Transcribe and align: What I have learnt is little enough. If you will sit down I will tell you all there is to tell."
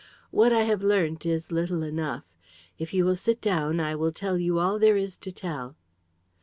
What 0.31 0.51
I 0.51 0.63
have 0.63 0.81
learnt 0.81 1.27
is 1.27 1.51
little 1.51 1.83
enough. 1.83 2.23
If 2.79 2.91
you 2.91 3.05
will 3.05 3.15
sit 3.15 3.39
down 3.39 3.79
I 3.79 3.93
will 3.95 4.11
tell 4.11 4.35
you 4.39 4.57
all 4.57 4.79
there 4.79 4.97
is 4.97 5.15
to 5.19 5.31
tell." 5.31 5.75